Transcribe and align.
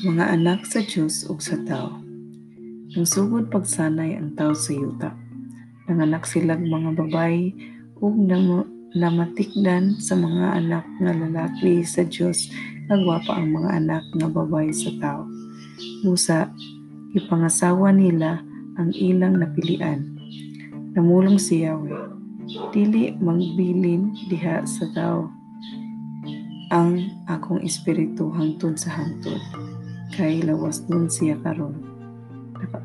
Mga 0.00 0.24
anak 0.40 0.64
sa 0.64 0.80
Dios 0.80 1.28
ug 1.28 1.44
sa 1.44 1.60
tao. 1.68 2.00
Nang 2.96 3.04
sugod 3.04 3.52
pagsanay 3.52 4.16
ang 4.16 4.32
tao 4.32 4.56
sa 4.56 4.72
yuta. 4.72 5.12
Nanganak 5.84 6.24
silang 6.24 6.64
mga 6.64 6.96
babayi 6.96 7.52
ug 8.00 8.16
nam- 8.16 8.72
namatikdan 8.96 10.00
sa 10.00 10.16
mga 10.16 10.64
anak 10.64 10.88
nga 10.96 11.12
lalaki 11.12 11.84
sa 11.84 12.08
Dios 12.08 12.48
nagwapa 12.88 13.36
ang 13.36 13.52
mga 13.52 13.70
anak 13.84 14.04
nga 14.16 14.28
babayi 14.32 14.72
sa 14.72 14.96
tao. 14.96 15.28
Busa, 16.00 16.48
ipangasawa 17.12 17.92
nila 17.92 18.40
ang 18.80 18.96
ilang 18.96 19.44
napilian. 19.44 20.08
Namulong 20.96 21.36
si 21.36 21.68
Yahweh. 21.68 22.16
Dili 22.72 23.12
magbilin 23.20 24.16
diha 24.32 24.64
sa 24.64 24.88
tao 24.96 25.28
ang 26.72 27.12
akong 27.28 27.60
espiritu 27.60 28.32
hangtod 28.32 28.80
sa 28.80 28.96
hangtod 28.96 29.36
kay 30.12 30.44
lawas 30.44 30.84
nun 30.86 31.08
siya 31.08 31.40
karon. 31.40 31.74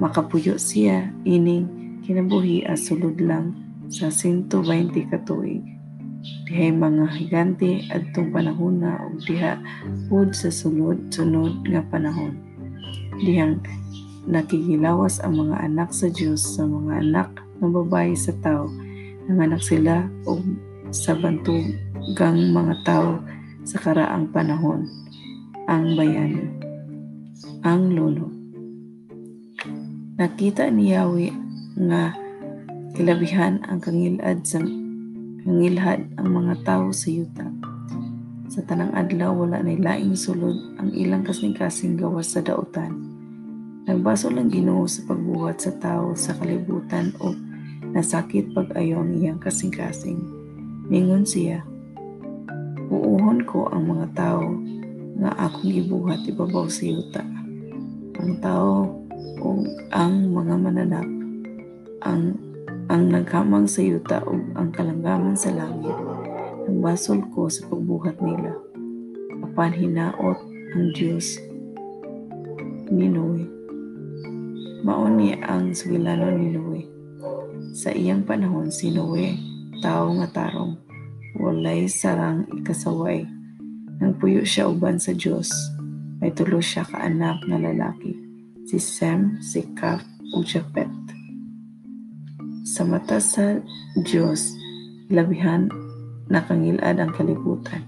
Makapuyo 0.00 0.56
siya 0.56 1.12
ining 1.28 1.68
kinabuhi 2.02 2.64
as 2.66 2.88
sulod 2.88 3.20
lang 3.20 3.54
sa 3.92 4.08
120 4.08 4.50
ka 5.12 5.20
tuig. 5.28 5.62
Dihay 6.48 6.72
mga 6.72 7.06
higante 7.16 7.84
adtong 7.88 8.32
panahon 8.32 8.82
na 8.82 9.00
ug 9.00 9.20
diha 9.24 9.56
pud 10.08 10.32
sa 10.32 10.52
sulod 10.52 11.12
sunod 11.12 11.64
nga 11.68 11.80
panahon. 11.88 12.36
Dihang 13.20 13.60
nakikilawas 14.28 15.20
ang 15.20 15.40
mga 15.40 15.64
anak 15.64 15.92
sa 15.92 16.12
Dios 16.12 16.44
sa 16.56 16.64
mga 16.68 17.04
anak 17.04 17.28
ng 17.60 17.72
babae 17.72 18.12
sa 18.16 18.32
tao. 18.40 18.68
Nanganak 19.28 19.62
sila 19.64 20.08
og 20.28 20.44
sa 20.90 21.14
bantugang 21.16 22.52
mga 22.52 22.74
tao 22.84 23.20
sa 23.64 23.78
karaang 23.80 24.28
panahon. 24.32 24.88
Ang 25.70 25.94
bayani, 25.94 26.42
ang 27.60 27.92
lolo. 27.92 28.32
Nakita 30.16 30.72
ni 30.72 30.96
Yahweh 30.96 31.32
nga 31.88 32.16
kilabihan 32.96 33.60
ang 33.68 33.84
kangilad 33.84 34.44
sa 34.48 34.64
kangilhad 35.44 36.08
ang 36.16 36.28
mga 36.28 36.54
tao 36.64 36.88
sa 36.92 37.12
yuta. 37.12 37.48
Sa 38.48 38.64
tanang 38.64 38.96
adlaw 38.96 39.36
wala 39.36 39.60
na 39.60 39.76
laing 39.76 40.16
sulod 40.16 40.56
ang 40.80 40.88
ilang 40.96 41.20
kasing-kasing 41.20 42.00
gawas 42.00 42.32
sa 42.32 42.40
dautan. 42.40 42.96
Nagbaso 43.84 44.32
lang 44.32 44.48
Ginoo 44.48 44.88
sa 44.88 45.04
pagbuhat 45.04 45.60
sa 45.60 45.72
tao 45.76 46.16
sa 46.16 46.32
kalibutan 46.36 47.12
o 47.20 47.36
nasakit 47.92 48.52
pag-ayo 48.56 49.04
ang 49.04 49.16
iyang 49.20 49.40
kasing-kasing. 49.40 50.20
Ningon 50.88 51.28
siya, 51.28 51.60
Uuhon 52.90 53.46
ko 53.46 53.70
ang 53.70 53.86
mga 53.86 54.06
tao 54.18 54.50
nga 55.22 55.30
akong 55.38 55.70
gibuhat 55.70 56.26
ibabaw 56.26 56.66
sa 56.66 56.82
yuta. 56.82 57.39
Ang 58.20 58.36
tao 58.44 58.84
o 59.40 59.64
ang 59.96 60.28
mga 60.28 60.54
mananap 60.60 61.08
ang 62.04 62.36
ang 62.92 63.08
naghamang 63.08 63.64
sa 63.64 63.80
yuta 63.80 64.20
o 64.28 64.36
ang 64.60 64.68
kalanggaman 64.68 65.32
sa 65.32 65.48
langit 65.56 65.96
ang 66.68 66.84
basol 66.84 67.24
ko 67.32 67.48
sa 67.48 67.64
pagbuhat 67.72 68.20
nila. 68.20 68.52
Apan 69.40 69.72
hinaot 69.72 70.38
ang 70.76 70.86
Diyos 70.92 71.40
ni 72.92 73.08
Noe. 73.08 73.48
Mauni 74.84 75.40
ang 75.40 75.72
sugilano 75.72 76.28
ni 76.28 76.52
Noe. 76.52 76.80
Sa 77.72 77.88
iyang 77.88 78.28
panahon 78.28 78.68
si 78.68 78.92
Noe, 78.92 79.32
tao 79.80 80.12
nga 80.20 80.28
tarong, 80.28 80.76
walay 81.40 81.88
sarang 81.88 82.44
ikasaway. 82.52 83.24
Nang 83.96 84.12
puyo 84.20 84.44
siya 84.44 84.68
uban 84.68 85.00
sa 85.00 85.16
Diyos, 85.16 85.48
may 86.20 86.36
tulo 86.36 86.60
siya 86.60 86.84
ka 86.84 87.00
anak 87.00 87.40
na 87.48 87.56
lalaki, 87.56 88.12
si 88.68 88.76
Sem, 88.76 89.40
si 89.40 89.64
Kaf, 89.72 90.04
ug 90.36 90.44
Japet. 90.44 90.92
Sa 92.68 92.84
mata 92.84 93.16
sa 93.18 93.56
Diyos, 94.04 94.52
labihan 95.08 95.72
nakangilad 96.28 97.00
ang 97.00 97.10
kalibutan. 97.16 97.82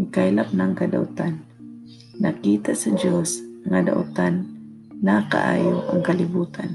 Mikailap 0.00 0.50
ng 0.56 0.72
kadautan. 0.74 1.44
Nakita 2.18 2.72
sa 2.74 2.90
Diyos 2.96 3.38
nga 3.68 3.84
dautan 3.84 4.48
nakaayo 4.98 5.92
ang 5.92 6.00
kalibutan. 6.02 6.72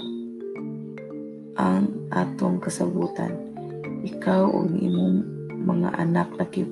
ang 1.60 2.10
atong 2.10 2.64
kasabutan. 2.64 3.36
Ikaw 4.06 4.44
ug 4.50 4.72
imong 4.72 5.18
mga 5.66 5.90
anak 6.00 6.32
lakip 6.40 6.70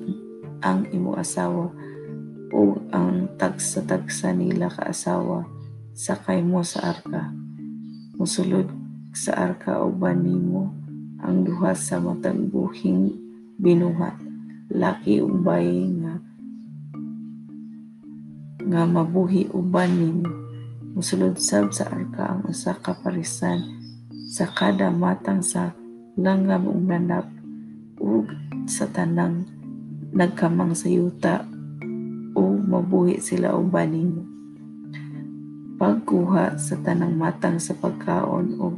ang 0.64 0.88
imo 0.90 1.14
asawa 1.18 1.70
ug 2.54 2.78
ang 2.94 3.26
tagsa-tagsa 3.34 4.30
nila 4.30 4.70
kaasawa 4.70 5.42
sakay 5.90 6.38
mo 6.46 6.62
sa 6.62 6.94
arka. 6.94 7.34
Mosulod 8.14 8.70
sa 9.10 9.50
arka 9.50 9.82
uban 9.82 10.22
nimo 10.22 10.70
ang 11.18 11.42
duha 11.42 11.74
sa 11.74 11.98
matag 11.98 12.38
buhing 12.54 13.10
binuhat 13.58 14.14
laki 14.70 15.18
ug 15.18 15.42
bayi 15.42 15.98
nga 15.98 16.14
nga 18.64 18.82
mabuhi 18.86 19.50
uban 19.50 19.90
nimo 19.90 20.30
mosulod 20.94 21.34
sab 21.38 21.74
sa 21.74 21.90
arka 21.90 22.38
ang 22.38 22.42
usa 22.46 22.74
ka 22.78 22.94
parisan 23.02 23.62
sa 24.30 24.46
kada 24.46 24.94
matang 24.94 25.42
sa 25.42 25.74
langgam 26.14 26.70
ug 26.70 26.82
nanap 26.86 27.26
ug 27.98 28.30
sa 28.70 28.86
tanang 28.90 29.42
nagkamang 30.14 30.74
sa 30.74 30.86
yuta. 30.86 31.42
o 31.42 31.53
mabuhi 32.74 33.22
sila 33.22 33.54
uban 33.54 33.94
nimo 33.94 34.34
pagkuha 35.78 36.54
sa 36.54 36.78
tanang 36.82 37.18
matang 37.18 37.58
sa 37.58 37.74
pagkaon 37.74 38.56
o 38.62 38.72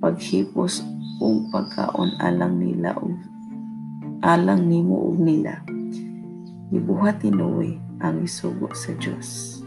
paghipos 0.00 0.80
o 1.20 1.44
pagkaon 1.52 2.16
alang 2.20 2.56
nila 2.56 2.96
o 2.96 3.12
alang 4.24 4.68
nimo 4.68 5.12
ug 5.12 5.20
nila. 5.20 5.64
Gibuhat 6.72 7.24
ni 7.24 7.30
Noe 7.34 7.70
ang 8.00 8.24
isugo 8.24 8.72
sa 8.72 8.96
Dios 8.96 9.59